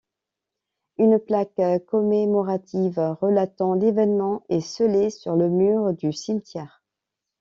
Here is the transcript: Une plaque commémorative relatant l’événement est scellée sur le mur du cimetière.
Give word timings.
Une 0.97 1.19
plaque 1.19 1.61
commémorative 1.87 2.97
relatant 3.21 3.75
l’événement 3.75 4.43
est 4.49 4.59
scellée 4.61 5.11
sur 5.11 5.35
le 5.35 5.47
mur 5.47 5.93
du 5.93 6.11
cimetière. 6.11 6.83